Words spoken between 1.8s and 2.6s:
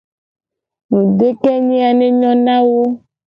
a ne nyo na